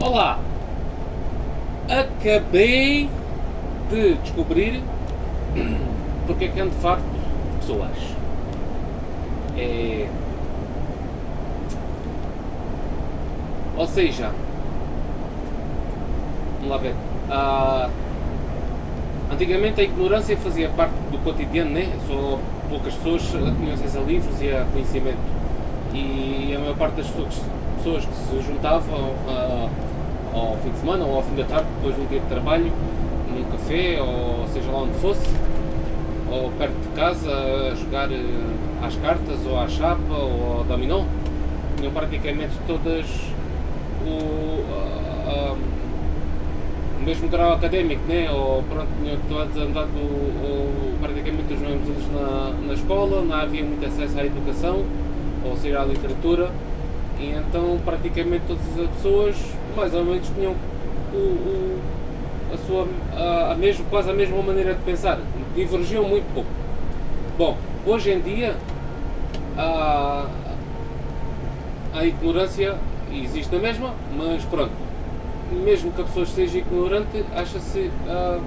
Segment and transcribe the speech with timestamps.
[0.00, 0.38] Olá!
[1.88, 3.10] Acabei
[3.90, 4.80] de descobrir
[6.24, 7.96] porque é que ando farto de pessoas.
[9.56, 10.06] É.
[13.76, 14.30] Ou seja,
[16.58, 16.94] vamos lá ver.
[17.28, 17.90] Ah,
[19.32, 21.88] antigamente a ignorância fazia parte do cotidiano, né?
[22.06, 22.38] Só
[22.70, 25.18] poucas pessoas tinham acesso a livros e a conhecimento.
[25.92, 27.42] E a maior parte das pessoas,
[27.78, 29.68] pessoas que se juntavam ah,
[30.34, 32.72] ao fim de semana ou ao fim da tarde, depois de um dia de trabalho,
[33.34, 35.26] num café ou seja lá onde fosse,
[36.30, 38.16] ou perto de casa, a jogar eh,
[38.82, 41.04] às cartas ou à chapa ou ao dominó,
[41.76, 43.06] tinham praticamente todas
[44.06, 45.54] o, a- a-
[47.00, 48.30] o mesmo grau académico, né?
[48.30, 49.88] ou pronto, tinham todos andado
[51.00, 54.82] praticamente os mesmos anos na, na escola, não havia muito acesso à educação,
[55.48, 56.50] ou seja, à literatura,
[57.20, 59.36] e então praticamente todas as pessoas
[59.76, 60.54] mais ou menos tinham
[61.12, 61.78] o, o-
[62.52, 65.18] a sua a, a mesmo, quase a mesma maneira de pensar,
[65.54, 66.48] divergiam muito pouco.
[67.36, 68.56] Bom, hoje em dia
[69.56, 70.26] a,
[71.94, 72.76] a ignorância
[73.12, 74.72] existe na mesma, mas pronto,
[75.64, 78.40] mesmo que a pessoa seja ignorante, acha-se se- ah,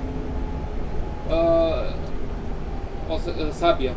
[3.53, 3.93] sábia,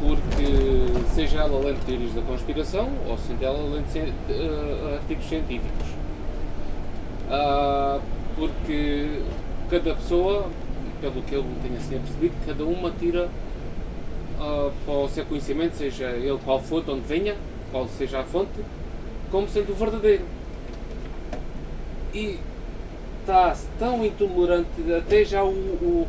[0.00, 5.86] porque seja ela lendo teorias da conspiração ou seja ela lendo ci- ah, artigos científicos.
[7.30, 7.98] Ah,
[8.36, 9.20] porque
[9.70, 10.46] cada pessoa,
[11.00, 13.28] pelo que eu tenho assim percebido, cada uma tira
[14.40, 17.34] ah, para o seu conhecimento, seja ele qual for, de onde venha,
[17.72, 18.60] qual seja a fonte,
[19.30, 20.24] como sendo o verdadeiro.
[22.14, 22.38] E
[23.20, 26.06] está-se tão intolerante, até já o, o-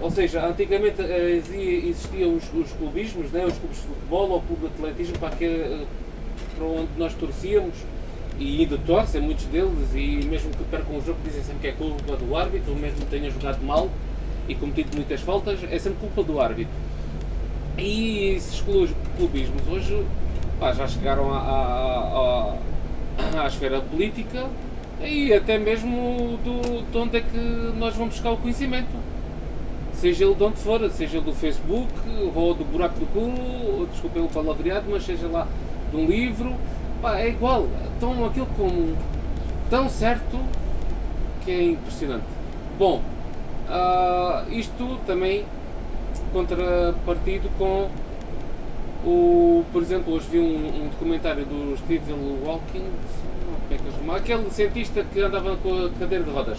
[0.00, 4.38] ou seja, antigamente eh, exi- existiam os, os clubismos, né, os clubes de futebol ou
[4.38, 5.84] o clube de atletismo para, aquele, eh,
[6.56, 7.74] para onde nós torcíamos
[8.38, 11.72] e ainda torcem muitos deles e mesmo que percam o jogo dizem sempre que é
[11.72, 13.88] culpa do árbitro, ou mesmo que tenha jogado mal
[14.48, 16.72] e cometido muitas faltas, é sempre culpa do árbitro.
[17.78, 20.04] E esses clu- clubismos hoje
[20.60, 22.56] pá, já chegaram à,
[23.34, 24.46] à, à esfera política
[25.02, 27.38] e até mesmo do, de onde é que
[27.78, 28.88] nós vamos buscar o conhecimento.
[29.96, 31.92] Seja ele de onde for, seja ele do Facebook,
[32.34, 35.46] ou do buraco do cu, ou, desculpem o palavreado, mas seja lá
[35.90, 36.54] de um livro,
[37.00, 37.66] pá, é igual.
[37.94, 38.96] Estão aquilo como
[39.70, 40.38] tão certo
[41.44, 42.24] que é impressionante.
[42.78, 43.00] Bom,
[43.68, 45.44] ah, isto também
[46.32, 47.88] contrapartido com
[49.04, 52.84] o, por exemplo, hoje vi um, um documentário do Stephen Hawking,
[53.98, 56.58] como é aquele cientista que andava com a cadeira de rodas.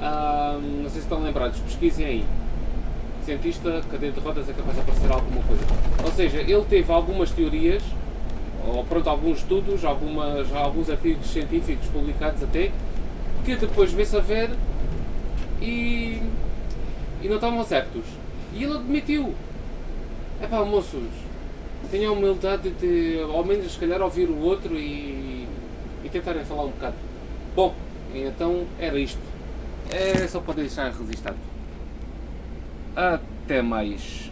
[0.00, 0.31] Ah,
[0.62, 2.24] não sei se estão lembrados, pesquisem aí.
[3.24, 5.64] Cientista, cadeira de rodas é capaz de aparecer alguma coisa.
[6.04, 7.82] Ou seja, ele teve algumas teorias,
[8.66, 12.70] ou pronto, alguns estudos, algumas, alguns artigos científicos publicados até,
[13.44, 14.50] que depois vê-se a ver
[15.60, 16.20] e,
[17.22, 18.04] e não estavam certos.
[18.54, 19.34] E ele admitiu.
[20.40, 21.08] É pá, moços,
[21.90, 25.46] tenham a humildade de, ao menos, se calhar, ouvir o outro e,
[26.04, 26.96] e tentarem falar um bocado.
[27.54, 27.74] Bom,
[28.14, 29.31] então era isto.
[29.92, 31.36] É só para deixar registado.
[32.96, 34.31] Até mais.